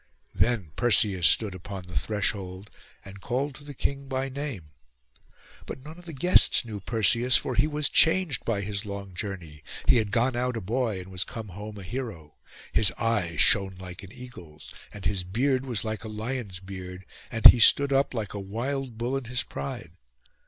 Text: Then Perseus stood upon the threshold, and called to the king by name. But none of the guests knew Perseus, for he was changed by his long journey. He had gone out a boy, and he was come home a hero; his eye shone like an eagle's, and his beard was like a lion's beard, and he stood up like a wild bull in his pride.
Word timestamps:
Then 0.33 0.71
Perseus 0.75 1.27
stood 1.27 1.53
upon 1.53 1.83
the 1.85 1.95
threshold, 1.95 2.71
and 3.05 3.21
called 3.21 3.53
to 3.53 3.63
the 3.63 3.75
king 3.75 4.07
by 4.07 4.29
name. 4.29 4.71
But 5.67 5.83
none 5.85 5.99
of 5.99 6.05
the 6.07 6.11
guests 6.13 6.65
knew 6.65 6.79
Perseus, 6.79 7.37
for 7.37 7.53
he 7.53 7.67
was 7.67 7.87
changed 7.87 8.43
by 8.43 8.61
his 8.61 8.83
long 8.83 9.13
journey. 9.13 9.61
He 9.87 9.97
had 9.97 10.09
gone 10.09 10.35
out 10.35 10.57
a 10.57 10.59
boy, 10.59 10.97
and 10.97 11.05
he 11.09 11.11
was 11.11 11.23
come 11.23 11.49
home 11.49 11.77
a 11.77 11.83
hero; 11.83 12.37
his 12.73 12.91
eye 12.97 13.35
shone 13.35 13.75
like 13.77 14.01
an 14.01 14.11
eagle's, 14.11 14.73
and 14.91 15.05
his 15.05 15.23
beard 15.23 15.67
was 15.67 15.83
like 15.83 16.03
a 16.03 16.07
lion's 16.07 16.59
beard, 16.59 17.05
and 17.29 17.45
he 17.45 17.59
stood 17.59 17.93
up 17.93 18.15
like 18.15 18.33
a 18.33 18.39
wild 18.39 18.97
bull 18.97 19.15
in 19.15 19.25
his 19.25 19.43
pride. 19.43 19.91